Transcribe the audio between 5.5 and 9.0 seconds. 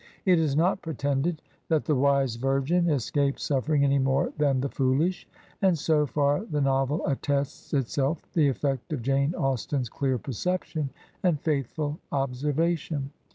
and so far the novel attests itself the effect